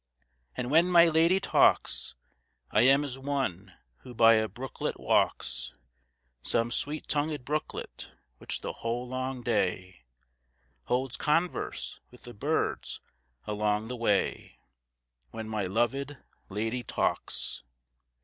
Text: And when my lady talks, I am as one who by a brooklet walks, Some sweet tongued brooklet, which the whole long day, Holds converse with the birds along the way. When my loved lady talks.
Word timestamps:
And 0.57 0.71
when 0.71 0.87
my 0.87 1.05
lady 1.07 1.39
talks, 1.39 2.15
I 2.71 2.81
am 2.81 3.03
as 3.03 3.19
one 3.19 3.75
who 3.97 4.15
by 4.15 4.33
a 4.33 4.47
brooklet 4.49 4.99
walks, 4.99 5.75
Some 6.41 6.71
sweet 6.71 7.07
tongued 7.07 7.45
brooklet, 7.45 8.11
which 8.39 8.61
the 8.61 8.73
whole 8.73 9.07
long 9.07 9.43
day, 9.43 10.01
Holds 10.85 11.17
converse 11.17 11.99
with 12.09 12.23
the 12.23 12.33
birds 12.33 12.99
along 13.45 13.89
the 13.89 13.95
way. 13.95 14.57
When 15.29 15.47
my 15.47 15.67
loved 15.67 16.17
lady 16.49 16.81
talks. 16.81 17.61